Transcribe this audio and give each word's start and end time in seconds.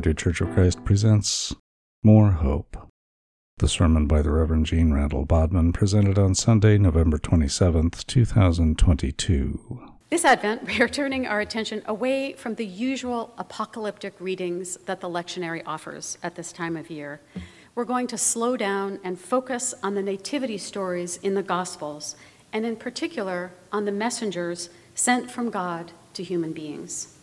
United 0.00 0.16
Church 0.16 0.40
of 0.40 0.50
Christ 0.54 0.82
presents 0.82 1.54
More 2.02 2.30
Hope. 2.30 2.88
The 3.58 3.68
sermon 3.68 4.06
by 4.06 4.22
the 4.22 4.30
Reverend 4.30 4.64
Jeanne 4.64 4.94
Randall 4.94 5.26
Bodman 5.26 5.74
presented 5.74 6.18
on 6.18 6.34
Sunday, 6.34 6.78
November 6.78 7.18
27th, 7.18 8.06
2022. 8.06 9.82
This 10.08 10.24
Advent, 10.24 10.64
we 10.66 10.80
are 10.80 10.88
turning 10.88 11.26
our 11.26 11.40
attention 11.40 11.82
away 11.84 12.32
from 12.32 12.54
the 12.54 12.64
usual 12.64 13.34
apocalyptic 13.36 14.14
readings 14.18 14.78
that 14.86 15.02
the 15.02 15.08
lectionary 15.10 15.62
offers 15.66 16.16
at 16.22 16.34
this 16.34 16.50
time 16.50 16.78
of 16.78 16.88
year. 16.88 17.20
We're 17.74 17.84
going 17.84 18.06
to 18.06 18.16
slow 18.16 18.56
down 18.56 19.00
and 19.04 19.20
focus 19.20 19.74
on 19.82 19.96
the 19.96 20.02
nativity 20.02 20.56
stories 20.56 21.18
in 21.18 21.34
the 21.34 21.42
Gospels, 21.42 22.16
and 22.54 22.64
in 22.64 22.76
particular 22.76 23.52
on 23.70 23.84
the 23.84 23.92
messengers 23.92 24.70
sent 24.94 25.30
from 25.30 25.50
God 25.50 25.92
to 26.14 26.22
human 26.22 26.54
beings. 26.54 27.18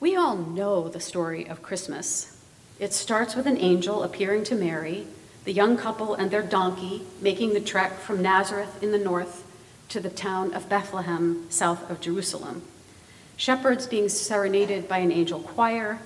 We 0.00 0.16
all 0.16 0.34
know 0.34 0.88
the 0.88 0.98
story 0.98 1.46
of 1.46 1.60
Christmas. 1.60 2.42
It 2.78 2.94
starts 2.94 3.36
with 3.36 3.46
an 3.46 3.58
angel 3.58 4.02
appearing 4.02 4.44
to 4.44 4.54
Mary, 4.54 5.06
the 5.44 5.52
young 5.52 5.76
couple 5.76 6.14
and 6.14 6.30
their 6.30 6.42
donkey 6.42 7.02
making 7.20 7.52
the 7.52 7.60
trek 7.60 7.98
from 7.98 8.22
Nazareth 8.22 8.82
in 8.82 8.92
the 8.92 8.98
north 8.98 9.44
to 9.90 10.00
the 10.00 10.08
town 10.08 10.54
of 10.54 10.70
Bethlehem, 10.70 11.44
south 11.50 11.90
of 11.90 12.00
Jerusalem. 12.00 12.62
Shepherds 13.36 13.86
being 13.86 14.08
serenaded 14.08 14.88
by 14.88 14.98
an 14.98 15.12
angel 15.12 15.40
choir 15.40 15.98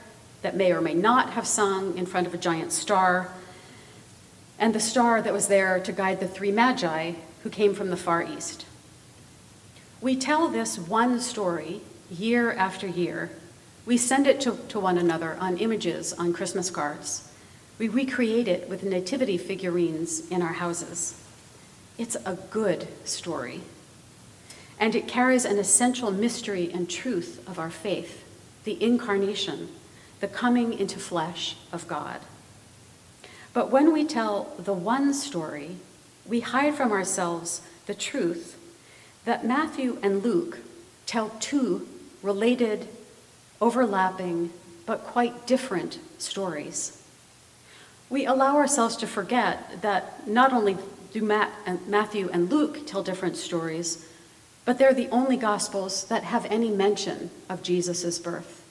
that 0.42 0.56
may 0.56 0.72
or 0.72 0.80
may 0.80 0.94
not 0.94 1.30
have 1.34 1.46
sung 1.46 1.96
in 1.96 2.04
front 2.04 2.26
of 2.26 2.34
a 2.34 2.38
giant 2.38 2.72
star, 2.72 3.30
and 4.58 4.74
the 4.74 4.80
star 4.80 5.22
that 5.22 5.32
was 5.32 5.46
there 5.46 5.78
to 5.78 5.92
guide 5.92 6.18
the 6.18 6.26
three 6.26 6.50
magi 6.50 7.12
who 7.44 7.48
came 7.48 7.74
from 7.74 7.90
the 7.90 7.96
Far 7.96 8.24
East. 8.24 8.66
We 10.00 10.16
tell 10.16 10.48
this 10.48 10.80
one 10.80 11.20
story 11.20 11.80
year 12.10 12.52
after 12.52 12.88
year. 12.88 13.30
We 13.86 13.96
send 13.96 14.26
it 14.26 14.40
to, 14.42 14.56
to 14.68 14.80
one 14.80 14.98
another 14.98 15.36
on 15.40 15.58
images 15.58 16.12
on 16.12 16.32
Christmas 16.32 16.70
cards. 16.70 17.30
We 17.78 17.88
recreate 17.88 18.48
it 18.48 18.68
with 18.68 18.82
nativity 18.82 19.36
figurines 19.36 20.28
in 20.30 20.42
our 20.42 20.54
houses. 20.54 21.20
It's 21.98 22.16
a 22.24 22.38
good 22.50 22.88
story 23.04 23.60
and 24.78 24.94
it 24.94 25.08
carries 25.08 25.44
an 25.44 25.58
essential 25.58 26.10
mystery 26.10 26.70
and 26.72 26.88
truth 26.90 27.42
of 27.48 27.58
our 27.58 27.70
faith 27.70 28.22
the 28.64 28.82
incarnation, 28.82 29.68
the 30.20 30.28
coming 30.28 30.72
into 30.72 30.98
flesh 30.98 31.54
of 31.70 31.86
God. 31.86 32.18
But 33.52 33.70
when 33.70 33.92
we 33.92 34.06
tell 34.06 34.54
the 34.58 34.72
one 34.72 35.12
story, 35.12 35.76
we 36.26 36.40
hide 36.40 36.74
from 36.74 36.90
ourselves 36.90 37.60
the 37.84 37.94
truth 37.94 38.58
that 39.26 39.44
Matthew 39.44 39.98
and 40.02 40.22
Luke 40.22 40.58
tell 41.04 41.28
two 41.40 41.86
related, 42.22 42.88
overlapping, 43.64 44.50
but 44.84 45.04
quite 45.04 45.46
different 45.46 45.98
stories. 46.18 47.02
We 48.10 48.26
allow 48.26 48.56
ourselves 48.56 48.94
to 48.98 49.06
forget 49.06 49.80
that 49.80 50.28
not 50.28 50.52
only 50.52 50.76
do 51.12 51.22
Matthew 51.22 52.28
and 52.30 52.52
Luke 52.52 52.86
tell 52.86 53.02
different 53.02 53.38
stories, 53.38 54.06
but 54.66 54.78
they're 54.78 54.92
the 54.92 55.08
only 55.08 55.38
Gospels 55.38 56.04
that 56.08 56.24
have 56.24 56.44
any 56.46 56.68
mention 56.68 57.30
of 57.48 57.62
Jesus' 57.62 58.18
birth. 58.18 58.62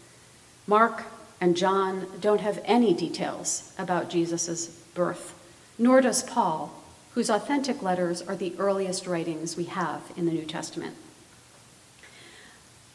Mark 0.67 1.05
and 1.41 1.57
John 1.57 2.05
don't 2.21 2.41
have 2.41 2.61
any 2.63 2.93
details 2.93 3.73
about 3.79 4.11
Jesus' 4.11 4.67
birth, 4.93 5.33
nor 5.79 6.01
does 6.01 6.21
Paul, 6.21 6.71
whose 7.15 7.31
authentic 7.31 7.81
letters 7.81 8.21
are 8.21 8.35
the 8.35 8.53
earliest 8.59 9.07
writings 9.07 9.57
we 9.57 9.65
have 9.65 10.01
in 10.15 10.25
the 10.25 10.31
New 10.31 10.45
Testament. 10.45 10.95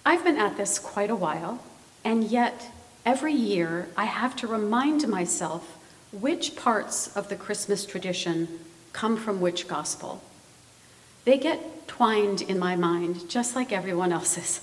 I've 0.06 0.25
been 0.25 0.38
at 0.38 0.56
this 0.56 0.78
quite 0.78 1.10
a 1.10 1.16
while, 1.16 1.59
and 2.08 2.24
yet 2.24 2.70
every 3.04 3.34
year 3.34 3.86
I 3.94 4.06
have 4.06 4.34
to 4.36 4.46
remind 4.46 5.06
myself 5.06 5.76
which 6.10 6.56
parts 6.56 7.14
of 7.14 7.28
the 7.28 7.36
Christmas 7.36 7.84
tradition 7.84 8.60
come 8.94 9.19
from 9.19 9.42
which 9.42 9.69
gospel. 9.69 10.22
They 11.26 11.36
get 11.36 11.86
twined 11.86 12.41
in 12.41 12.58
my 12.58 12.76
mind, 12.76 13.28
just 13.28 13.54
like 13.54 13.72
everyone 13.72 14.10
else's. 14.10 14.62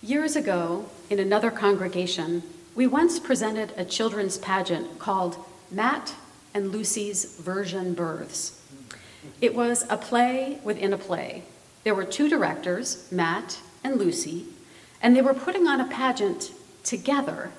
Years 0.00 0.36
ago, 0.36 0.86
in 1.10 1.18
another 1.18 1.50
congregation, 1.50 2.44
we 2.76 2.86
once 2.86 3.18
presented 3.18 3.72
a 3.76 3.84
children's 3.84 4.38
pageant 4.38 5.00
called 5.00 5.44
Matt 5.68 6.14
and 6.54 6.70
Lucy's 6.70 7.40
Virgin 7.40 7.92
Births. 7.92 8.62
It 9.40 9.56
was 9.56 9.84
a 9.90 9.96
play 9.96 10.60
within 10.62 10.92
a 10.92 10.98
play. 10.98 11.42
There 11.82 11.96
were 11.96 12.04
two 12.04 12.28
directors, 12.28 13.10
Matt 13.10 13.58
and 13.82 13.96
Lucy, 13.96 14.46
and 15.02 15.14
they 15.14 15.22
were 15.22 15.34
putting 15.34 15.66
on 15.66 15.80
a 15.80 15.88
pageant 15.88 16.52
together, 16.84 17.50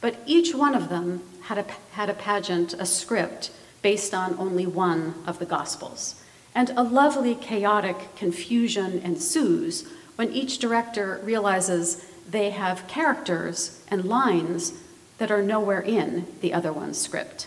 but 0.00 0.16
each 0.26 0.54
one 0.54 0.74
of 0.74 0.88
them 0.88 1.22
had 1.42 1.58
a, 1.58 1.66
had 1.92 2.08
a 2.08 2.14
pageant, 2.14 2.74
a 2.74 2.86
script, 2.86 3.50
based 3.82 4.14
on 4.14 4.38
only 4.38 4.66
one 4.66 5.14
of 5.26 5.38
the 5.38 5.46
Gospels 5.46 6.20
and 6.54 6.70
a 6.70 6.82
lovely 6.82 7.34
chaotic 7.34 8.14
confusion 8.16 9.00
ensues 9.00 9.86
when 10.16 10.32
each 10.32 10.58
director 10.58 11.20
realizes 11.22 12.04
they 12.28 12.50
have 12.50 12.86
characters 12.88 13.82
and 13.88 14.04
lines 14.04 14.74
that 15.18 15.30
are 15.30 15.42
nowhere 15.42 15.80
in 15.80 16.26
the 16.40 16.52
other 16.52 16.72
one's 16.72 17.00
script. 17.00 17.46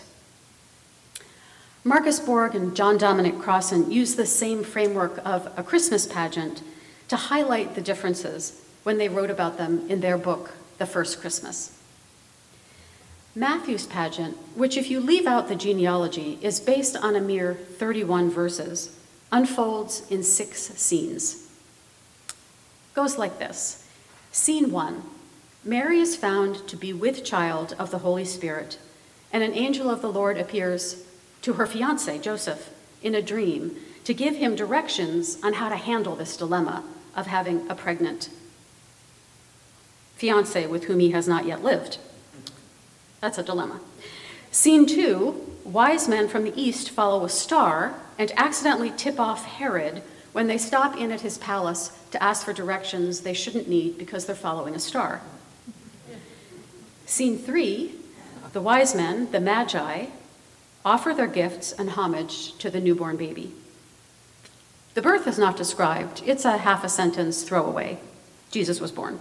Marcus 1.82 2.18
Borg 2.18 2.54
and 2.54 2.74
John 2.74 2.96
Dominic 2.96 3.38
Crossan 3.38 3.90
use 3.90 4.14
the 4.14 4.26
same 4.26 4.64
framework 4.64 5.20
of 5.24 5.52
a 5.56 5.62
Christmas 5.62 6.06
pageant 6.06 6.62
to 7.08 7.16
highlight 7.16 7.74
the 7.74 7.82
differences 7.82 8.63
when 8.84 8.98
they 8.98 9.08
wrote 9.08 9.30
about 9.30 9.58
them 9.58 9.90
in 9.90 10.00
their 10.00 10.16
book, 10.16 10.52
The 10.78 10.86
First 10.86 11.20
Christmas. 11.20 11.76
Matthew's 13.34 13.86
pageant, 13.86 14.36
which, 14.54 14.76
if 14.76 14.88
you 14.88 15.00
leave 15.00 15.26
out 15.26 15.48
the 15.48 15.56
genealogy, 15.56 16.38
is 16.40 16.60
based 16.60 16.96
on 16.96 17.16
a 17.16 17.20
mere 17.20 17.54
31 17.54 18.30
verses, 18.30 18.96
unfolds 19.32 20.08
in 20.08 20.22
six 20.22 20.60
scenes. 20.60 21.50
Goes 22.94 23.18
like 23.18 23.40
this 23.40 23.88
Scene 24.30 24.70
one 24.70 25.02
Mary 25.64 25.98
is 25.98 26.14
found 26.14 26.68
to 26.68 26.76
be 26.76 26.92
with 26.92 27.24
child 27.24 27.74
of 27.78 27.90
the 27.90 27.98
Holy 27.98 28.24
Spirit, 28.24 28.78
and 29.32 29.42
an 29.42 29.54
angel 29.54 29.90
of 29.90 30.02
the 30.02 30.12
Lord 30.12 30.38
appears 30.38 31.02
to 31.42 31.54
her 31.54 31.66
fiance, 31.66 32.18
Joseph, 32.18 32.70
in 33.02 33.14
a 33.14 33.22
dream 33.22 33.74
to 34.04 34.14
give 34.14 34.36
him 34.36 34.54
directions 34.54 35.38
on 35.42 35.54
how 35.54 35.68
to 35.68 35.76
handle 35.76 36.14
this 36.14 36.36
dilemma 36.36 36.84
of 37.16 37.26
having 37.26 37.68
a 37.68 37.74
pregnant 37.74 38.28
fiance 40.24 40.66
with 40.66 40.84
whom 40.84 41.00
he 41.00 41.10
has 41.10 41.28
not 41.28 41.44
yet 41.44 41.62
lived. 41.62 41.98
That's 43.20 43.36
a 43.36 43.42
dilemma. 43.42 43.78
Scene 44.50 44.86
two 44.86 45.38
wise 45.64 46.08
men 46.08 46.28
from 46.28 46.44
the 46.44 46.58
east 46.58 46.88
follow 46.88 47.26
a 47.26 47.28
star 47.28 47.94
and 48.18 48.32
accidentally 48.34 48.90
tip 48.90 49.20
off 49.20 49.44
Herod 49.44 50.00
when 50.32 50.46
they 50.46 50.56
stop 50.56 50.96
in 50.96 51.12
at 51.12 51.20
his 51.20 51.36
palace 51.36 51.92
to 52.10 52.22
ask 52.22 52.42
for 52.42 52.54
directions 52.54 53.20
they 53.20 53.34
shouldn't 53.34 53.68
need 53.68 53.98
because 53.98 54.24
they're 54.24 54.34
following 54.34 54.74
a 54.74 54.78
star. 54.78 55.20
Scene 57.04 57.36
three 57.36 57.92
the 58.54 58.62
wise 58.62 58.94
men, 58.94 59.30
the 59.30 59.40
magi, 59.40 60.06
offer 60.86 61.12
their 61.12 61.26
gifts 61.26 61.72
and 61.72 61.90
homage 61.90 62.56
to 62.56 62.70
the 62.70 62.80
newborn 62.80 63.18
baby. 63.18 63.52
The 64.94 65.02
birth 65.02 65.26
is 65.26 65.38
not 65.38 65.58
described, 65.58 66.22
it's 66.24 66.46
a 66.46 66.56
half 66.56 66.82
a 66.82 66.88
sentence 66.88 67.42
throwaway. 67.42 67.98
Jesus 68.50 68.80
was 68.80 68.92
born. 68.92 69.20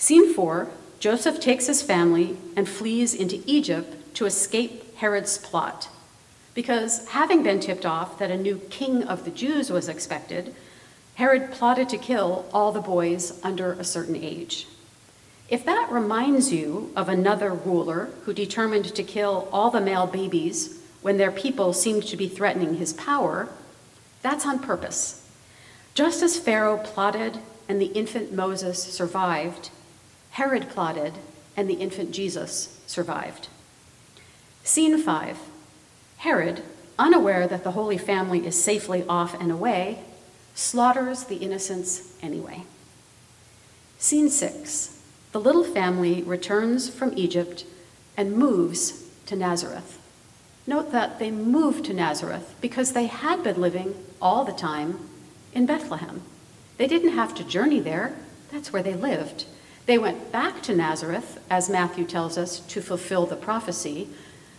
Scene 0.00 0.32
four 0.32 0.70
Joseph 0.98 1.40
takes 1.40 1.66
his 1.66 1.82
family 1.82 2.38
and 2.56 2.66
flees 2.66 3.12
into 3.12 3.42
Egypt 3.44 4.14
to 4.14 4.24
escape 4.24 4.96
Herod's 4.96 5.36
plot. 5.36 5.90
Because 6.54 7.06
having 7.08 7.42
been 7.42 7.60
tipped 7.60 7.84
off 7.84 8.18
that 8.18 8.30
a 8.30 8.36
new 8.38 8.60
king 8.70 9.04
of 9.04 9.26
the 9.26 9.30
Jews 9.30 9.70
was 9.70 9.90
expected, 9.90 10.54
Herod 11.16 11.52
plotted 11.52 11.90
to 11.90 11.98
kill 11.98 12.46
all 12.50 12.72
the 12.72 12.80
boys 12.80 13.38
under 13.44 13.74
a 13.74 13.84
certain 13.84 14.16
age. 14.16 14.66
If 15.50 15.66
that 15.66 15.92
reminds 15.92 16.50
you 16.50 16.90
of 16.96 17.10
another 17.10 17.52
ruler 17.52 18.08
who 18.24 18.32
determined 18.32 18.86
to 18.94 19.02
kill 19.02 19.50
all 19.52 19.70
the 19.70 19.82
male 19.82 20.06
babies 20.06 20.80
when 21.02 21.18
their 21.18 21.30
people 21.30 21.74
seemed 21.74 22.04
to 22.04 22.16
be 22.16 22.26
threatening 22.26 22.76
his 22.76 22.94
power, 22.94 23.50
that's 24.22 24.46
on 24.46 24.60
purpose. 24.60 25.28
Just 25.92 26.22
as 26.22 26.38
Pharaoh 26.38 26.78
plotted 26.78 27.38
and 27.68 27.82
the 27.82 27.92
infant 27.92 28.32
Moses 28.32 28.82
survived, 28.82 29.68
Herod 30.40 30.70
plotted 30.70 31.12
and 31.54 31.68
the 31.68 31.74
infant 31.74 32.12
Jesus 32.12 32.80
survived. 32.86 33.48
Scene 34.64 34.96
5 34.96 35.36
Herod, 36.16 36.62
unaware 36.98 37.46
that 37.46 37.62
the 37.62 37.72
Holy 37.72 37.98
Family 37.98 38.46
is 38.46 38.64
safely 38.64 39.04
off 39.06 39.38
and 39.38 39.52
away, 39.52 39.98
slaughters 40.54 41.24
the 41.24 41.36
innocents 41.36 42.14
anyway. 42.22 42.62
Scene 43.98 44.30
6 44.30 45.02
The 45.32 45.40
little 45.40 45.62
family 45.62 46.22
returns 46.22 46.88
from 46.88 47.12
Egypt 47.18 47.66
and 48.16 48.32
moves 48.32 49.10
to 49.26 49.36
Nazareth. 49.36 50.00
Note 50.66 50.90
that 50.90 51.18
they 51.18 51.30
moved 51.30 51.84
to 51.84 51.92
Nazareth 51.92 52.54
because 52.62 52.94
they 52.94 53.08
had 53.08 53.44
been 53.44 53.60
living 53.60 53.94
all 54.22 54.46
the 54.46 54.52
time 54.52 55.00
in 55.52 55.66
Bethlehem. 55.66 56.22
They 56.78 56.86
didn't 56.86 57.12
have 57.12 57.34
to 57.34 57.44
journey 57.44 57.80
there, 57.80 58.16
that's 58.50 58.72
where 58.72 58.82
they 58.82 58.94
lived. 58.94 59.44
They 59.90 59.98
went 59.98 60.30
back 60.30 60.62
to 60.62 60.76
Nazareth, 60.76 61.42
as 61.50 61.68
Matthew 61.68 62.04
tells 62.04 62.38
us, 62.38 62.60
to 62.60 62.80
fulfill 62.80 63.26
the 63.26 63.34
prophecy, 63.34 64.08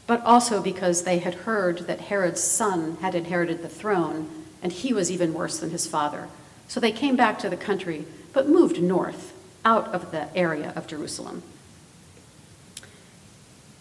but 0.05 0.21
also 0.25 0.61
because 0.61 1.03
they 1.03 1.19
had 1.19 1.45
heard 1.45 1.87
that 1.87 2.01
Herod's 2.01 2.43
son 2.43 2.97
had 2.99 3.15
inherited 3.15 3.61
the 3.61 3.69
throne, 3.69 4.29
and 4.61 4.73
he 4.73 4.91
was 4.91 5.09
even 5.09 5.33
worse 5.33 5.57
than 5.57 5.69
his 5.69 5.87
father. 5.87 6.27
So 6.67 6.81
they 6.81 6.91
came 6.91 7.15
back 7.15 7.39
to 7.39 7.49
the 7.49 7.55
country, 7.55 8.03
but 8.33 8.49
moved 8.49 8.81
north, 8.81 9.31
out 9.63 9.87
of 9.93 10.11
the 10.11 10.27
area 10.37 10.73
of 10.75 10.85
Jerusalem. 10.85 11.43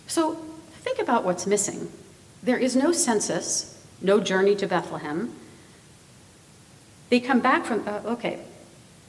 So 0.06 0.34
think 0.84 1.00
about 1.00 1.24
what's 1.24 1.48
missing. 1.48 1.90
There 2.44 2.58
is 2.58 2.76
no 2.76 2.92
census, 2.92 3.84
no 4.00 4.20
journey 4.20 4.54
to 4.54 4.68
Bethlehem. 4.68 5.34
They 7.08 7.18
come 7.18 7.40
back 7.40 7.64
from, 7.64 7.88
uh, 7.88 8.02
okay, 8.04 8.38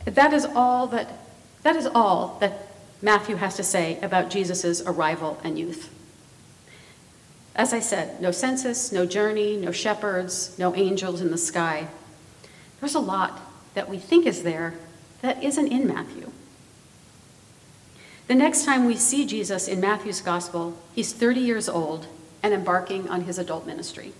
that 0.05 0.33
is 0.33 0.43
all 0.43 0.87
that, 0.87 1.19
that 1.63 1.75
is 1.75 1.87
all 1.87 2.37
that 2.39 2.67
Matthew 3.01 3.35
has 3.37 3.55
to 3.55 3.63
say 3.63 3.99
about 4.01 4.29
Jesus' 4.29 4.81
arrival 4.81 5.39
and 5.43 5.57
youth. 5.57 5.93
As 7.55 7.73
I 7.73 7.79
said, 7.79 8.21
no 8.21 8.31
census, 8.31 8.91
no 8.91 9.05
journey, 9.05 9.57
no 9.57 9.71
shepherds, 9.71 10.57
no 10.57 10.75
angels 10.75 11.21
in 11.21 11.31
the 11.31 11.37
sky. 11.37 11.87
There's 12.79 12.95
a 12.95 12.99
lot 12.99 13.41
that 13.73 13.89
we 13.89 13.97
think 13.97 14.25
is 14.25 14.43
there 14.43 14.75
that 15.21 15.43
isn't 15.43 15.67
in 15.67 15.87
Matthew. 15.87 16.31
The 18.27 18.35
next 18.35 18.65
time 18.65 18.85
we 18.85 18.95
see 18.95 19.25
Jesus 19.25 19.67
in 19.67 19.81
Matthew's 19.81 20.21
gospel, 20.21 20.77
he's 20.95 21.11
30 21.11 21.41
years 21.41 21.67
old 21.67 22.07
and 22.41 22.53
embarking 22.53 23.09
on 23.09 23.21
his 23.21 23.37
adult 23.37 23.67
ministry. 23.67 24.13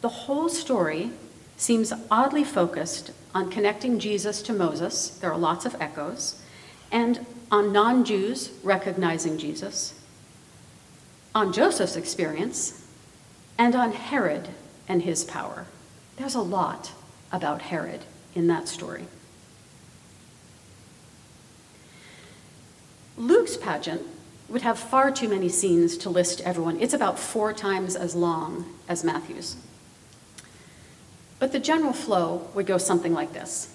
The 0.00 0.08
whole 0.08 0.48
story 0.48 1.10
seems 1.56 1.92
oddly 2.10 2.44
focused 2.44 3.10
on 3.34 3.50
connecting 3.50 3.98
Jesus 3.98 4.40
to 4.42 4.52
Moses, 4.52 5.10
there 5.10 5.30
are 5.30 5.38
lots 5.38 5.66
of 5.66 5.76
echoes, 5.80 6.40
and 6.90 7.24
on 7.50 7.72
non 7.72 8.04
Jews 8.04 8.50
recognizing 8.62 9.38
Jesus, 9.38 9.94
on 11.34 11.52
Joseph's 11.52 11.96
experience, 11.96 12.86
and 13.56 13.74
on 13.74 13.92
Herod 13.92 14.48
and 14.88 15.02
his 15.02 15.24
power. 15.24 15.66
There's 16.16 16.34
a 16.34 16.40
lot 16.40 16.92
about 17.32 17.62
Herod 17.62 18.04
in 18.34 18.46
that 18.48 18.68
story. 18.68 19.04
Luke's 23.16 23.56
pageant 23.56 24.02
would 24.48 24.62
have 24.62 24.78
far 24.78 25.10
too 25.10 25.28
many 25.28 25.48
scenes 25.48 25.96
to 25.98 26.10
list 26.10 26.40
everyone. 26.42 26.80
It's 26.80 26.94
about 26.94 27.18
four 27.18 27.52
times 27.52 27.96
as 27.96 28.14
long 28.14 28.64
as 28.88 29.04
Matthew's. 29.04 29.56
But 31.38 31.52
the 31.52 31.58
general 31.58 31.92
flow 31.92 32.48
would 32.54 32.66
go 32.66 32.78
something 32.78 33.12
like 33.12 33.32
this. 33.32 33.74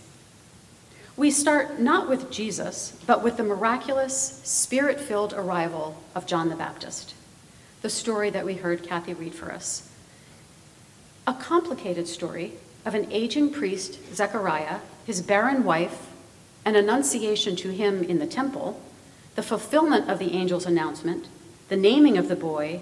We 1.16 1.30
start 1.30 1.80
not 1.80 2.10
with 2.10 2.32
Jesus, 2.32 2.98
but 3.06 3.24
with 3.24 3.38
the 3.38 3.44
miraculous, 3.44 4.42
spirit 4.44 5.00
filled 5.00 5.34
arrival 5.34 6.02
of 6.16 6.26
John 6.26 6.50
the 6.50 6.56
Baptist, 6.56 7.14
the 7.84 7.90
story 7.90 8.32
that 8.32 8.46
we 8.46 8.56
heard 8.56 8.82
Kathy 8.82 9.14
read 9.14 9.36
for 9.36 9.52
us. 9.52 9.90
A 11.28 11.36
complicated 11.36 12.08
story 12.08 12.54
of 12.84 12.96
an 12.96 13.12
aging 13.12 13.52
priest, 13.52 14.00
Zechariah, 14.14 14.80
his 15.06 15.22
barren 15.22 15.64
wife, 15.64 16.10
an 16.66 16.76
annunciation 16.76 17.56
to 17.58 17.70
him 17.70 18.04
in 18.04 18.18
the 18.18 18.26
temple, 18.26 18.82
the 19.36 19.44
fulfillment 19.44 20.10
of 20.10 20.18
the 20.18 20.34
angel's 20.34 20.66
announcement, 20.66 21.28
the 21.70 21.78
naming 21.78 22.18
of 22.18 22.28
the 22.28 22.36
boy, 22.36 22.82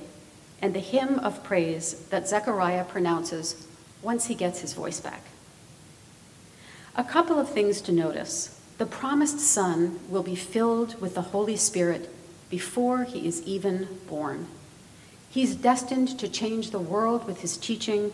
and 0.62 0.74
the 0.74 0.80
hymn 0.80 1.20
of 1.20 1.44
praise 1.44 2.06
that 2.10 2.30
Zechariah 2.30 2.86
pronounces 2.86 3.68
once 4.02 4.28
he 4.28 4.36
gets 4.36 4.62
his 4.62 4.74
voice 4.74 5.02
back. 5.02 5.24
A 6.96 7.04
couple 7.06 7.40
of 7.40 7.50
things 7.50 7.80
to 7.82 7.92
notice. 7.94 8.60
The 8.78 8.86
promised 8.86 9.40
son 9.40 10.00
will 10.10 10.24
be 10.24 10.36
filled 10.36 11.00
with 11.00 11.16
the 11.16 11.22
Holy 11.22 11.56
Spirit 11.56 12.14
before 12.50 13.06
he 13.06 13.26
is 13.26 13.42
even 13.44 13.88
born. 14.10 14.48
He's 15.30 15.56
destined 15.56 16.20
to 16.20 16.28
change 16.28 16.72
the 16.72 16.80
world 16.80 17.26
with 17.26 17.42
his 17.42 17.56
teaching, 17.56 18.12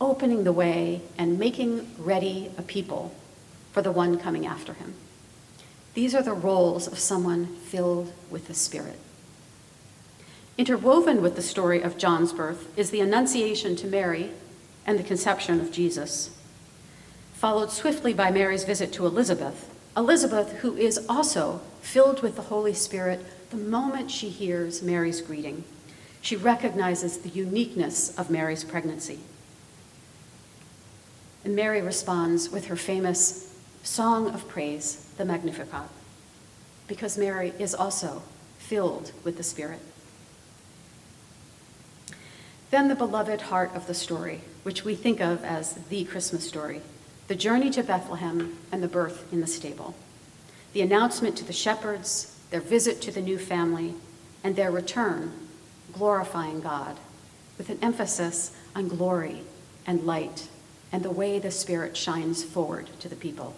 opening 0.00 0.44
the 0.44 0.52
way 0.52 1.02
and 1.18 1.38
making 1.38 1.90
ready 1.98 2.50
a 2.56 2.62
people 2.62 3.14
for 3.72 3.82
the 3.82 3.92
one 3.92 4.18
coming 4.18 4.46
after 4.46 4.72
him. 4.72 4.94
These 5.92 6.14
are 6.14 6.22
the 6.22 6.32
roles 6.32 6.86
of 6.86 6.98
someone 6.98 7.46
filled 7.46 8.12
with 8.30 8.48
the 8.48 8.54
Spirit. 8.54 8.98
Interwoven 10.56 11.20
with 11.20 11.36
the 11.36 11.42
story 11.42 11.82
of 11.82 11.98
John's 11.98 12.32
birth 12.32 12.72
is 12.78 12.88
the 12.88 13.00
Annunciation 13.00 13.76
to 13.76 13.86
Mary 13.86 14.30
and 14.86 14.98
the 14.98 15.02
conception 15.02 15.60
of 15.60 15.70
Jesus, 15.70 16.35
followed 17.36 17.70
swiftly 17.70 18.14
by 18.14 18.30
Mary's 18.30 18.64
visit 18.64 18.92
to 18.94 19.04
Elizabeth. 19.04 19.70
Elizabeth, 19.94 20.52
who 20.58 20.74
is 20.74 21.04
also 21.06 21.60
filled 21.82 22.22
with 22.22 22.34
the 22.34 22.42
Holy 22.42 22.72
Spirit 22.72 23.24
the 23.50 23.58
moment 23.58 24.10
she 24.10 24.30
hears 24.30 24.82
Mary's 24.82 25.20
greeting. 25.20 25.62
She 26.22 26.34
recognizes 26.34 27.18
the 27.18 27.28
uniqueness 27.28 28.18
of 28.18 28.30
Mary's 28.30 28.64
pregnancy. 28.64 29.18
And 31.44 31.54
Mary 31.54 31.82
responds 31.82 32.50
with 32.50 32.66
her 32.66 32.76
famous 32.76 33.54
song 33.82 34.30
of 34.30 34.48
praise, 34.48 35.12
the 35.18 35.24
Magnificat, 35.24 35.90
because 36.88 37.18
Mary 37.18 37.52
is 37.58 37.74
also 37.74 38.22
filled 38.58 39.12
with 39.24 39.36
the 39.36 39.42
Spirit. 39.42 39.80
Then 42.70 42.88
the 42.88 42.96
beloved 42.96 43.42
heart 43.42 43.72
of 43.74 43.86
the 43.86 43.94
story, 43.94 44.40
which 44.62 44.84
we 44.84 44.94
think 44.94 45.20
of 45.20 45.44
as 45.44 45.74
the 45.74 46.04
Christmas 46.04 46.48
story 46.48 46.80
the 47.28 47.34
journey 47.34 47.70
to 47.70 47.82
Bethlehem 47.82 48.58
and 48.70 48.82
the 48.82 48.88
birth 48.88 49.32
in 49.32 49.40
the 49.40 49.46
stable, 49.46 49.94
the 50.72 50.82
announcement 50.82 51.36
to 51.38 51.44
the 51.44 51.52
shepherds, 51.52 52.38
their 52.50 52.60
visit 52.60 53.00
to 53.02 53.10
the 53.10 53.20
new 53.20 53.38
family, 53.38 53.94
and 54.44 54.54
their 54.54 54.70
return, 54.70 55.32
glorifying 55.92 56.60
God, 56.60 56.98
with 57.58 57.70
an 57.70 57.78
emphasis 57.82 58.56
on 58.74 58.88
glory 58.88 59.40
and 59.86 60.04
light 60.04 60.48
and 60.92 61.02
the 61.02 61.10
way 61.10 61.38
the 61.38 61.50
Spirit 61.50 61.96
shines 61.96 62.44
forward 62.44 62.88
to 63.00 63.08
the 63.08 63.16
people. 63.16 63.54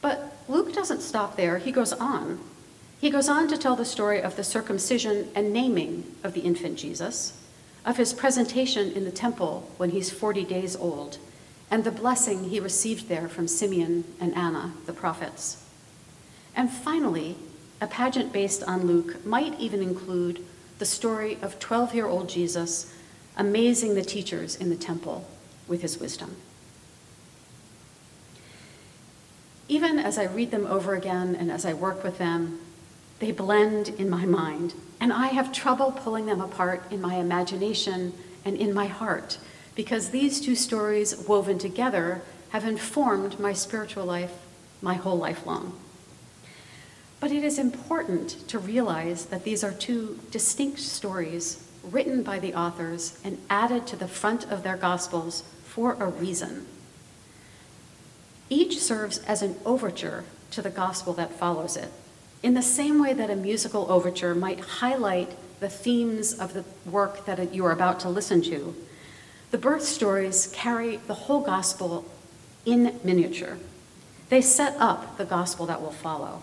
But 0.00 0.36
Luke 0.48 0.72
doesn't 0.72 1.00
stop 1.00 1.36
there, 1.36 1.58
he 1.58 1.72
goes 1.72 1.92
on. 1.92 2.40
He 3.00 3.10
goes 3.10 3.28
on 3.28 3.48
to 3.48 3.56
tell 3.56 3.76
the 3.76 3.84
story 3.84 4.20
of 4.20 4.36
the 4.36 4.44
circumcision 4.44 5.28
and 5.34 5.52
naming 5.52 6.04
of 6.22 6.34
the 6.34 6.40
infant 6.40 6.78
Jesus 6.78 7.32
of 7.84 7.96
his 7.96 8.12
presentation 8.12 8.92
in 8.92 9.04
the 9.04 9.10
temple 9.10 9.70
when 9.76 9.90
he's 9.90 10.10
40 10.10 10.44
days 10.44 10.76
old, 10.76 11.18
and 11.70 11.84
the 11.84 11.90
blessing 11.90 12.44
he 12.44 12.60
received 12.60 13.08
there 13.08 13.28
from 13.28 13.48
Simeon 13.48 14.04
and 14.20 14.34
Anna, 14.34 14.72
the 14.86 14.92
prophets. 14.92 15.64
And 16.54 16.70
finally, 16.70 17.36
a 17.80 17.86
pageant 17.86 18.32
based 18.32 18.62
on 18.62 18.86
Luke 18.86 19.24
might 19.24 19.58
even 19.60 19.82
include 19.82 20.44
the 20.78 20.86
story 20.86 21.38
of 21.42 21.58
12 21.58 21.94
year 21.94 22.06
old 22.06 22.28
Jesus 22.28 22.94
amazing 23.36 23.94
the 23.94 24.02
teachers 24.02 24.56
in 24.56 24.70
the 24.70 24.76
temple 24.76 25.28
with 25.68 25.82
his 25.82 25.98
wisdom. 25.98 26.36
Even 29.68 29.98
as 29.98 30.18
I 30.18 30.24
read 30.24 30.50
them 30.50 30.66
over 30.66 30.94
again 30.94 31.34
and 31.34 31.50
as 31.50 31.66
I 31.66 31.74
work 31.74 32.02
with 32.02 32.18
them, 32.18 32.58
they 33.18 33.32
blend 33.32 33.90
in 33.90 34.08
my 34.08 34.24
mind, 34.24 34.74
and 35.00 35.12
I 35.12 35.26
have 35.28 35.52
trouble 35.52 35.92
pulling 35.92 36.26
them 36.26 36.40
apart 36.40 36.84
in 36.90 37.00
my 37.00 37.16
imagination 37.16 38.14
and 38.44 38.56
in 38.56 38.72
my 38.72 38.86
heart 38.86 39.38
because 39.78 40.10
these 40.10 40.40
two 40.40 40.56
stories 40.56 41.16
woven 41.28 41.56
together 41.56 42.20
have 42.48 42.64
informed 42.64 43.38
my 43.38 43.52
spiritual 43.52 44.04
life 44.04 44.32
my 44.82 44.94
whole 44.94 45.16
life 45.16 45.46
long. 45.46 45.72
But 47.20 47.30
it 47.30 47.44
is 47.44 47.60
important 47.60 48.48
to 48.48 48.58
realize 48.58 49.26
that 49.26 49.44
these 49.44 49.62
are 49.62 49.70
two 49.70 50.18
distinct 50.32 50.80
stories 50.80 51.64
written 51.84 52.24
by 52.24 52.40
the 52.40 52.54
authors 52.54 53.20
and 53.22 53.38
added 53.48 53.86
to 53.86 53.94
the 53.94 54.08
front 54.08 54.50
of 54.50 54.64
their 54.64 54.76
Gospels 54.76 55.44
for 55.62 55.92
a 56.00 56.06
reason. 56.06 56.66
Each 58.50 58.80
serves 58.80 59.18
as 59.18 59.42
an 59.42 59.60
overture 59.64 60.24
to 60.50 60.60
the 60.60 60.70
Gospel 60.70 61.12
that 61.12 61.30
follows 61.30 61.76
it 61.76 61.92
in 62.42 62.54
the 62.54 62.62
same 62.62 63.00
way 63.00 63.12
that 63.12 63.30
a 63.30 63.36
musical 63.36 63.86
overture 63.92 64.34
might 64.34 64.58
highlight 64.58 65.36
the 65.60 65.68
themes 65.68 66.36
of 66.36 66.52
the 66.52 66.64
work 66.84 67.26
that 67.26 67.54
you 67.54 67.64
are 67.64 67.72
about 67.72 68.00
to 68.00 68.08
listen 68.08 68.42
to, 68.42 68.74
the 69.50 69.58
birth 69.58 69.82
stories 69.82 70.48
carry 70.54 70.98
the 71.06 71.14
whole 71.14 71.40
gospel 71.40 72.04
in 72.66 72.98
miniature. 73.02 73.58
They 74.28 74.42
set 74.42 74.76
up 74.78 75.16
the 75.16 75.24
gospel 75.24 75.66
that 75.66 75.80
will 75.80 75.90
follow. 75.90 76.42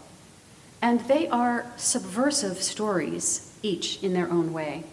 And 0.81 1.01
they 1.01 1.27
are 1.27 1.71
subversive 1.77 2.61
stories, 2.61 3.55
each 3.61 4.03
in 4.03 4.13
their 4.13 4.29
own 4.29 4.53
way. 4.53 4.83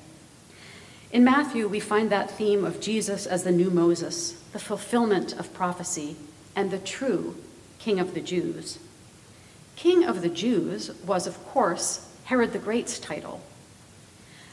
In 1.10 1.24
Matthew, 1.24 1.68
we 1.68 1.80
find 1.80 2.10
that 2.10 2.30
theme 2.30 2.64
of 2.64 2.80
Jesus 2.80 3.26
as 3.26 3.44
the 3.44 3.50
new 3.50 3.70
Moses, 3.70 4.32
the 4.52 4.58
fulfillment 4.58 5.38
of 5.38 5.52
prophecy, 5.52 6.16
and 6.56 6.70
the 6.70 6.78
true 6.78 7.36
King 7.78 7.98
of 7.98 8.14
the 8.14 8.20
Jews. 8.20 8.78
King 9.76 10.04
of 10.04 10.22
the 10.22 10.28
Jews 10.28 10.90
was, 11.04 11.26
of 11.26 11.42
course, 11.46 12.08
Herod 12.24 12.52
the 12.52 12.58
Great's 12.58 12.98
title. 12.98 13.42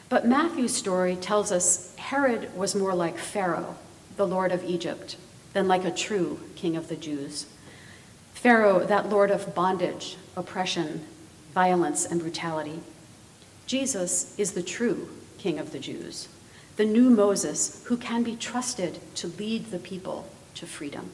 But 0.10 0.28
Matthew's 0.28 0.76
story 0.76 1.16
tells 1.16 1.52
us 1.52 1.96
Herod 1.96 2.56
was 2.56 2.74
more 2.74 2.96
like 2.96 3.20
Pharaoh, 3.20 3.76
the 4.18 4.28
lord 4.28 4.52
of 4.52 4.64
Egypt, 4.64 5.18
than 5.54 5.68
like 5.68 5.86
a 5.86 5.92
true 5.92 6.40
king 6.56 6.76
of 6.76 6.88
the 6.88 6.96
Jews. 6.96 7.46
Pharaoh, 8.34 8.86
that 8.86 9.10
lord 9.10 9.30
of 9.30 9.54
bondage, 9.54 10.18
oppression, 10.36 11.06
violence, 11.54 12.06
and 12.06 12.20
brutality. 12.20 12.80
Jesus 13.68 14.34
is 14.40 14.54
the 14.54 14.64
true 14.64 15.10
king 15.38 15.60
of 15.60 15.72
the 15.72 15.80
Jews, 15.80 16.28
the 16.76 16.86
new 16.86 17.12
Moses 17.12 17.84
who 17.86 17.96
can 17.98 18.24
be 18.24 18.36
trusted 18.36 19.00
to 19.16 19.28
lead 19.28 19.70
the 19.70 19.78
people 19.78 20.28
to 20.56 20.66
freedom. 20.66 21.12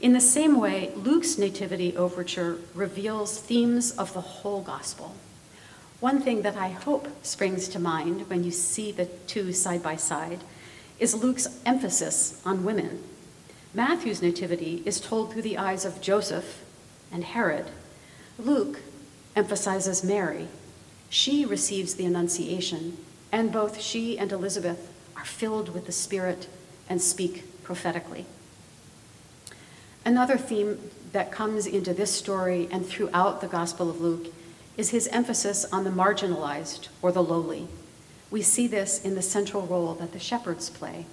In 0.00 0.12
the 0.12 0.20
same 0.20 0.58
way, 0.58 0.90
Luke's 0.96 1.38
Nativity 1.38 1.96
Overture 1.96 2.58
reveals 2.74 3.38
themes 3.38 3.92
of 3.92 4.12
the 4.14 4.20
whole 4.20 4.62
gospel. 4.62 5.14
One 6.00 6.22
thing 6.22 6.40
that 6.42 6.56
I 6.56 6.68
hope 6.68 7.08
springs 7.22 7.68
to 7.68 7.78
mind 7.78 8.28
when 8.30 8.42
you 8.42 8.50
see 8.50 8.90
the 8.90 9.04
two 9.26 9.52
side 9.52 9.82
by 9.82 9.96
side 9.96 10.40
is 10.98 11.14
Luke's 11.14 11.60
emphasis 11.66 12.40
on 12.44 12.64
women. 12.64 13.02
Matthew's 13.74 14.22
Nativity 14.22 14.82
is 14.86 14.98
told 14.98 15.30
through 15.32 15.42
the 15.42 15.58
eyes 15.58 15.84
of 15.84 16.00
Joseph 16.00 16.64
and 17.12 17.22
Herod. 17.22 17.66
Luke 18.38 18.80
emphasizes 19.36 20.02
Mary. 20.02 20.48
She 21.10 21.44
receives 21.44 21.94
the 21.94 22.06
Annunciation, 22.06 22.96
and 23.30 23.52
both 23.52 23.80
she 23.80 24.18
and 24.18 24.32
Elizabeth 24.32 24.90
are 25.16 25.24
filled 25.26 25.74
with 25.74 25.84
the 25.84 25.92
Spirit 25.92 26.48
and 26.88 27.02
speak 27.02 27.62
prophetically. 27.62 28.24
Another 30.04 30.38
theme 30.38 30.78
that 31.12 31.30
comes 31.30 31.66
into 31.66 31.92
this 31.92 32.10
story 32.10 32.68
and 32.70 32.86
throughout 32.86 33.42
the 33.42 33.46
Gospel 33.46 33.90
of 33.90 34.00
Luke 34.00 34.32
is 34.76 34.90
his 34.90 35.08
emphasis 35.08 35.64
on 35.66 35.84
the 35.84 35.90
marginalized 35.90 36.88
or 37.02 37.12
the 37.12 37.22
lowly. 37.22 37.68
We 38.30 38.42
see 38.42 38.66
this 38.66 39.04
in 39.04 39.14
the 39.14 39.22
central 39.22 39.66
role 39.66 39.94
that 39.94 40.12
the 40.12 40.18
shepherds 40.18 40.70
play, 40.70 41.06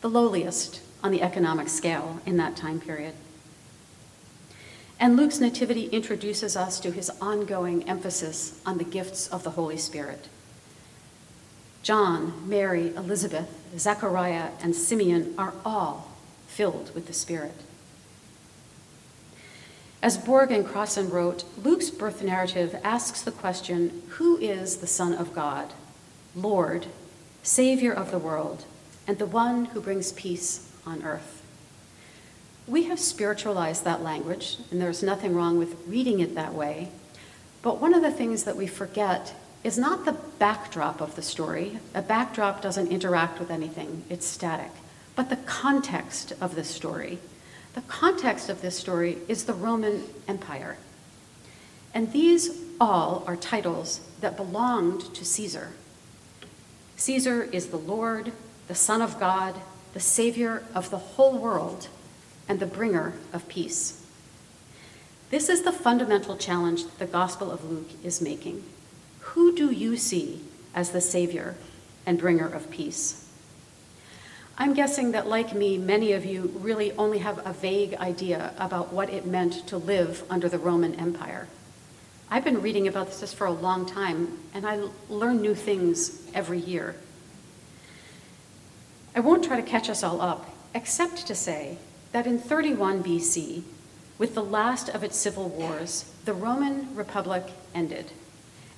the 0.00 0.08
lowliest 0.08 0.80
on 1.02 1.10
the 1.10 1.22
economic 1.22 1.68
scale 1.68 2.20
in 2.24 2.36
that 2.36 2.56
time 2.56 2.80
period. 2.80 3.14
And 4.98 5.16
Luke's 5.16 5.40
Nativity 5.40 5.86
introduces 5.86 6.56
us 6.56 6.80
to 6.80 6.90
his 6.90 7.10
ongoing 7.20 7.86
emphasis 7.88 8.60
on 8.64 8.78
the 8.78 8.84
gifts 8.84 9.28
of 9.28 9.42
the 9.42 9.50
Holy 9.50 9.76
Spirit. 9.76 10.28
John, 11.82 12.48
Mary, 12.48 12.94
Elizabeth, 12.96 13.48
Zechariah, 13.78 14.50
and 14.62 14.74
Simeon 14.74 15.34
are 15.36 15.52
all 15.64 16.12
filled 16.46 16.94
with 16.94 17.06
the 17.06 17.12
Spirit. 17.12 17.54
As 20.02 20.18
Borg 20.18 20.52
and 20.52 20.66
Crossan 20.66 21.10
wrote, 21.10 21.44
Luke's 21.62 21.90
birth 21.90 22.22
narrative 22.22 22.78
asks 22.84 23.22
the 23.22 23.32
question 23.32 24.02
who 24.10 24.36
is 24.36 24.76
the 24.76 24.86
Son 24.86 25.14
of 25.14 25.34
God, 25.34 25.72
Lord, 26.34 26.86
Savior 27.42 27.92
of 27.92 28.10
the 28.10 28.18
world, 28.18 28.64
and 29.06 29.18
the 29.18 29.26
one 29.26 29.66
who 29.66 29.80
brings 29.80 30.12
peace 30.12 30.70
on 30.86 31.02
earth? 31.02 31.42
We 32.66 32.84
have 32.84 32.98
spiritualized 32.98 33.84
that 33.84 34.02
language, 34.02 34.58
and 34.70 34.80
there's 34.80 35.02
nothing 35.02 35.34
wrong 35.34 35.56
with 35.56 35.86
reading 35.86 36.20
it 36.20 36.34
that 36.34 36.52
way. 36.52 36.88
But 37.62 37.80
one 37.80 37.94
of 37.94 38.02
the 38.02 38.10
things 38.10 38.44
that 38.44 38.56
we 38.56 38.66
forget 38.66 39.34
is 39.64 39.78
not 39.78 40.04
the 40.04 40.16
backdrop 40.38 41.00
of 41.00 41.16
the 41.16 41.22
story. 41.22 41.78
A 41.94 42.02
backdrop 42.02 42.60
doesn't 42.60 42.88
interact 42.88 43.38
with 43.38 43.50
anything, 43.50 44.04
it's 44.10 44.26
static, 44.26 44.70
but 45.14 45.30
the 45.30 45.36
context 45.36 46.32
of 46.40 46.54
the 46.54 46.64
story. 46.64 47.18
The 47.76 47.82
context 47.82 48.48
of 48.48 48.62
this 48.62 48.78
story 48.78 49.18
is 49.28 49.44
the 49.44 49.52
Roman 49.52 50.04
Empire. 50.26 50.78
And 51.92 52.10
these 52.10 52.58
all 52.80 53.22
are 53.26 53.36
titles 53.36 54.00
that 54.22 54.34
belonged 54.34 55.14
to 55.14 55.26
Caesar. 55.26 55.72
Caesar 56.96 57.42
is 57.42 57.66
the 57.66 57.76
Lord, 57.76 58.32
the 58.66 58.74
Son 58.74 59.02
of 59.02 59.20
God, 59.20 59.56
the 59.92 60.00
Savior 60.00 60.62
of 60.74 60.88
the 60.88 60.96
whole 60.96 61.36
world 61.36 61.88
and 62.48 62.60
the 62.60 62.66
bringer 62.66 63.12
of 63.30 63.46
peace. 63.46 64.02
This 65.28 65.50
is 65.50 65.60
the 65.60 65.70
fundamental 65.70 66.38
challenge 66.38 66.84
that 66.84 66.98
the 66.98 67.04
Gospel 67.04 67.50
of 67.50 67.70
Luke 67.70 67.90
is 68.02 68.22
making. 68.22 68.64
Who 69.20 69.54
do 69.54 69.70
you 69.70 69.98
see 69.98 70.40
as 70.74 70.92
the 70.92 71.02
Savior 71.02 71.56
and 72.06 72.18
bringer 72.18 72.48
of 72.48 72.70
peace? 72.70 73.25
I'm 74.58 74.72
guessing 74.72 75.12
that, 75.12 75.26
like 75.26 75.54
me, 75.54 75.76
many 75.76 76.12
of 76.12 76.24
you 76.24 76.50
really 76.60 76.92
only 76.92 77.18
have 77.18 77.46
a 77.46 77.52
vague 77.52 77.92
idea 77.94 78.54
about 78.58 78.90
what 78.90 79.10
it 79.10 79.26
meant 79.26 79.66
to 79.66 79.76
live 79.76 80.24
under 80.30 80.48
the 80.48 80.58
Roman 80.58 80.94
Empire. 80.94 81.46
I've 82.30 82.44
been 82.44 82.62
reading 82.62 82.88
about 82.88 83.12
this 83.20 83.34
for 83.34 83.46
a 83.46 83.52
long 83.52 83.84
time, 83.84 84.38
and 84.54 84.66
I 84.66 84.80
learn 85.10 85.42
new 85.42 85.54
things 85.54 86.26
every 86.32 86.58
year. 86.58 86.96
I 89.14 89.20
won't 89.20 89.44
try 89.44 89.60
to 89.60 89.62
catch 89.62 89.90
us 89.90 90.02
all 90.02 90.22
up, 90.22 90.48
except 90.72 91.26
to 91.26 91.34
say 91.34 91.76
that 92.12 92.26
in 92.26 92.38
31 92.38 93.04
BC, 93.04 93.62
with 94.16 94.34
the 94.34 94.42
last 94.42 94.88
of 94.88 95.04
its 95.04 95.18
civil 95.18 95.50
wars, 95.50 96.10
the 96.24 96.32
Roman 96.32 96.94
Republic 96.96 97.44
ended. 97.74 98.10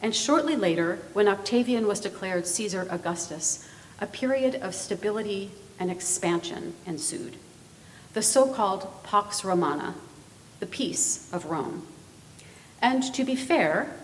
And 0.02 0.14
shortly 0.14 0.56
later, 0.56 0.98
when 1.12 1.28
Octavian 1.28 1.86
was 1.86 2.00
declared 2.00 2.48
Caesar 2.48 2.88
Augustus, 2.90 3.68
a 4.00 4.06
period 4.06 4.56
of 4.56 4.74
stability 4.74 5.52
and 5.78 5.90
expansion 5.90 6.74
ensued. 6.86 7.36
The 8.14 8.22
so 8.22 8.52
called 8.52 8.88
Pax 9.04 9.44
Romana, 9.44 9.94
the 10.60 10.66
peace 10.66 11.28
of 11.32 11.46
Rome. 11.46 11.86
And 12.80 13.02
to 13.14 13.24
be 13.24 13.36
fair, 13.36 13.94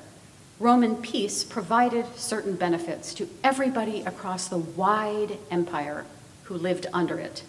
Roman 0.61 0.97
peace 0.97 1.43
provided 1.43 2.07
certain 2.17 2.55
benefits 2.55 3.13
to 3.15 3.29
everybody 3.43 4.03
across 4.03 4.49
the 4.49 4.59
wide 4.59 5.39
empire 5.51 6.05
who 6.45 6.55
lived 6.55 6.87
under 6.93 7.19
it 7.19 7.43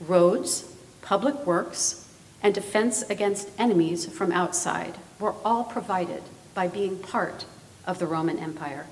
roads, 0.00 0.76
public 1.02 1.46
works, 1.46 2.06
and 2.42 2.54
defense 2.54 3.02
against 3.08 3.48
enemies 3.58 4.06
from 4.06 4.30
outside 4.30 4.96
were 5.18 5.34
all 5.44 5.64
provided 5.64 6.22
by 6.54 6.68
being 6.68 6.98
part 6.98 7.46
of 7.86 7.98
the 7.98 8.06
Roman 8.06 8.38
Empire. 8.38 8.86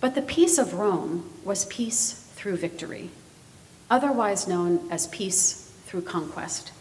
But 0.00 0.14
the 0.14 0.22
peace 0.22 0.58
of 0.58 0.74
Rome 0.74 1.30
was 1.44 1.66
peace 1.66 2.21
through 2.42 2.56
victory, 2.56 3.08
otherwise 3.88 4.48
known 4.48 4.84
as 4.90 5.06
peace 5.06 5.72
through 5.86 6.02
conquest. 6.02 6.72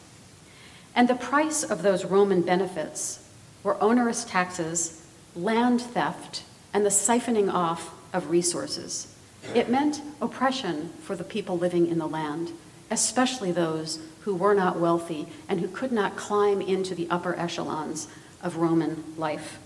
And 0.95 1.07
the 1.07 1.13
price 1.13 1.63
of 1.63 1.83
those 1.83 2.03
Roman 2.03 2.41
benefits 2.41 3.23
were 3.61 3.81
onerous 3.81 4.25
taxes, 4.25 5.05
land 5.35 5.79
theft, 5.79 6.43
and 6.73 6.83
the 6.83 6.89
siphoning 6.89 7.53
off 7.53 7.93
of 8.11 8.31
resources. 8.31 9.15
It 9.53 9.69
meant 9.69 10.01
oppression 10.19 10.89
for 11.03 11.15
the 11.15 11.23
people 11.23 11.59
living 11.59 11.85
in 11.85 11.99
the 11.99 12.07
land 12.07 12.53
especially 12.91 13.53
those 13.53 13.99
who 14.21 14.35
were 14.35 14.53
not 14.53 14.79
wealthy 14.79 15.25
and 15.47 15.61
who 15.61 15.67
could 15.69 15.93
not 15.93 16.17
climb 16.17 16.61
into 16.61 16.93
the 16.93 17.07
upper 17.09 17.33
echelons 17.39 18.07
of 18.43 18.57
Roman 18.57 19.03
life. 19.17 19.57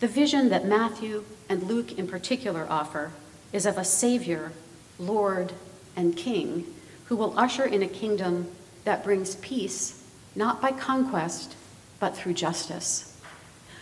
The 0.00 0.08
vision 0.08 0.48
that 0.48 0.64
Matthew 0.64 1.24
and 1.48 1.64
Luke 1.64 1.96
in 1.98 2.08
particular 2.08 2.66
offer 2.68 3.12
is 3.52 3.66
of 3.66 3.78
a 3.78 3.84
Savior, 3.84 4.52
Lord, 4.98 5.52
and 5.96 6.16
King 6.16 6.66
who 7.06 7.16
will 7.16 7.36
usher 7.38 7.64
in 7.64 7.82
a 7.82 7.88
kingdom 7.88 8.48
that 8.84 9.02
brings 9.02 9.34
peace 9.36 10.00
not 10.36 10.62
by 10.62 10.70
conquest, 10.70 11.56
but 11.98 12.16
through 12.16 12.34
justice. 12.34 13.20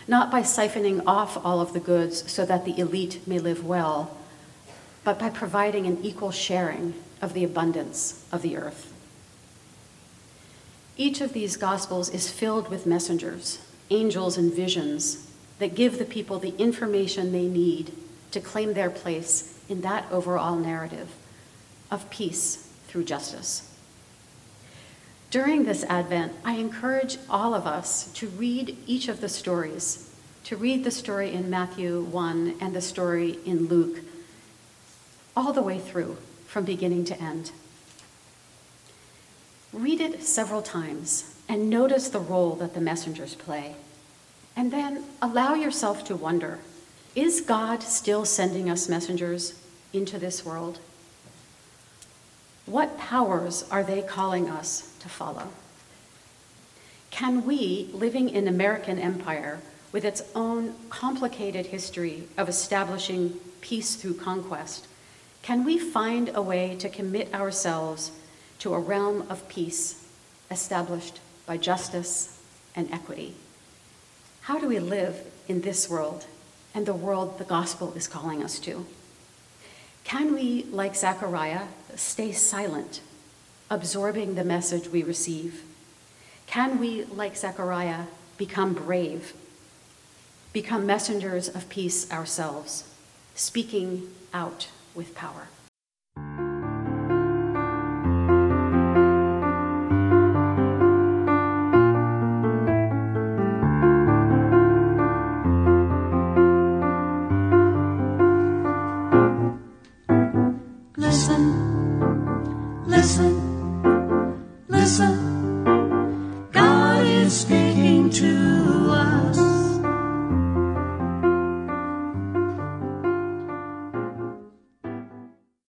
Not 0.06 0.30
by 0.30 0.40
siphoning 0.40 1.02
off 1.06 1.37
all 1.44 1.60
of 1.60 1.75
the 1.75 1.80
goods 1.80 2.30
so 2.30 2.46
that 2.46 2.64
the 2.64 2.78
elite 2.78 3.20
may 3.26 3.38
live 3.38 3.64
well, 3.64 4.16
but 5.04 5.18
by 5.18 5.28
providing 5.28 5.87
an 5.87 5.98
equal 6.02 6.30
sharing 6.30 6.94
of 7.20 7.34
the 7.34 7.44
abundance 7.44 8.25
of 8.32 8.40
the 8.40 8.56
earth. 8.56 8.94
Each 10.96 11.20
of 11.20 11.34
these 11.34 11.58
Gospels 11.58 12.08
is 12.08 12.32
filled 12.32 12.70
with 12.70 12.87
messengers, 12.87 13.58
angels, 13.90 14.38
and 14.38 14.52
visions 14.52 15.30
that 15.58 15.75
give 15.75 15.98
the 15.98 16.04
people 16.04 16.38
the 16.38 16.56
information 16.56 17.30
they 17.30 17.46
need 17.46 17.92
to 18.30 18.40
claim 18.40 18.72
their 18.72 18.90
place 18.90 19.58
in 19.68 19.80
that 19.82 20.10
overall 20.10 20.56
narrative 20.56 21.14
of 21.90 22.08
peace 22.10 22.68
through 22.87 23.04
justice. 23.04 23.64
During 25.30 25.64
this 25.64 25.84
Advent, 25.84 26.32
I 26.44 26.54
encourage 26.54 27.18
all 27.28 27.54
of 27.54 27.66
us 27.66 28.10
to 28.12 28.28
read 28.28 28.76
each 28.87 29.08
of 29.08 29.20
the 29.20 29.28
stories, 29.28 30.14
to 30.44 30.56
read 30.56 30.84
the 30.84 30.90
story 30.90 31.32
in 31.34 31.50
Matthew 31.50 32.02
1 32.02 32.56
and 32.60 32.75
the 32.75 32.80
story 32.80 33.38
in 33.44 33.66
Luke, 33.66 34.00
all 35.37 35.52
the 35.52 35.62
way 35.62 35.78
through 35.78 36.16
from 36.46 36.64
beginning 36.64 37.04
to 37.04 37.22
end. 37.22 37.52
Read 39.72 40.00
it 40.00 40.22
several 40.22 40.62
times 40.62 41.37
and 41.46 41.68
notice 41.68 42.08
the 42.08 42.18
role 42.18 42.54
that 42.56 42.72
the 42.72 42.80
messengers 42.80 43.34
play. 43.34 43.76
And 44.56 44.72
then 44.72 45.04
allow 45.20 45.54
yourself 45.54 46.04
to 46.04 46.16
wonder 46.16 46.58
is 47.18 47.40
God 47.40 47.82
still 47.82 48.25
sending 48.25 48.70
us 48.70 48.88
messengers 48.88 49.60
into 49.92 50.20
this 50.20 50.44
world? 50.44 50.78
What 52.64 52.96
powers 52.96 53.64
are 53.72 53.82
they 53.82 54.02
calling 54.02 54.48
us 54.48 54.94
to 55.00 55.08
follow? 55.08 55.48
Can 57.10 57.44
we, 57.44 57.90
living 57.92 58.28
in 58.28 58.46
American 58.46 59.00
empire, 59.00 59.58
with 59.90 60.04
its 60.04 60.22
own 60.37 60.76
complicated 60.90 61.66
history 61.66 62.28
of 62.37 62.48
establishing 62.48 63.40
peace 63.60 63.96
through 63.96 64.14
conquest, 64.14 64.87
can 65.42 65.64
we 65.64 65.76
find 65.76 66.30
a 66.34 66.42
way 66.42 66.76
to 66.76 66.88
commit 66.88 67.34
ourselves 67.34 68.12
to 68.60 68.75
a 68.75 68.78
realm 68.78 69.26
of 69.28 69.48
peace 69.48 70.06
established 70.52 71.18
by 71.46 71.56
justice 71.56 72.40
and 72.76 72.88
equity? 72.92 73.34
How 74.42 74.60
do 74.60 74.68
we 74.68 74.78
live 74.78 75.20
in 75.48 75.62
this 75.62 75.90
world 75.90 76.25
and 76.78 76.87
the 76.87 76.94
world 76.94 77.38
the 77.38 77.44
gospel 77.44 77.92
is 77.94 78.06
calling 78.06 78.40
us 78.40 78.61
to? 78.61 78.87
Can 80.04 80.32
we, 80.32 80.62
like 80.70 80.94
Zechariah, 80.94 81.66
stay 81.97 82.30
silent, 82.30 83.00
absorbing 83.68 84.37
the 84.37 84.44
message 84.44 84.87
we 84.87 85.02
receive? 85.02 85.64
Can 86.47 86.78
we, 86.78 87.02
like 87.02 87.37
Zechariah, 87.37 88.04
become 88.37 88.75
brave, 88.75 89.32
become 90.52 90.87
messengers 90.87 91.49
of 91.49 91.68
peace 91.68 92.08
ourselves, 92.12 92.85
speaking 93.35 94.06
out 94.32 94.68
with 94.94 95.16
power? 95.16 95.49